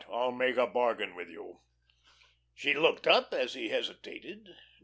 [0.11, 1.59] I'll make a bargain with you."
[2.55, 4.49] She looked up as he hesitated.